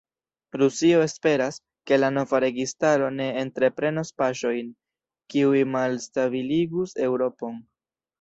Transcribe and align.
Rusio 0.59 1.01
esperas, 1.07 1.57
ke 1.89 1.99
la 1.99 2.07
nova 2.13 2.39
registaro 2.43 3.09
ne 3.17 3.27
entreprenos 3.41 4.11
paŝojn, 4.23 4.71
kiuj 5.35 5.61
malstabiligus 5.75 6.97
Eŭropon. 7.11 7.61